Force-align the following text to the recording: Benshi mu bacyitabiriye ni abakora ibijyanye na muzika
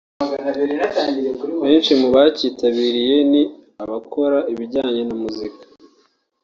Benshi 1.63 1.91
mu 2.01 2.07
bacyitabiriye 2.15 3.17
ni 3.31 3.41
abakora 3.83 4.37
ibijyanye 4.51 5.01
na 5.07 5.15
muzika 5.21 5.63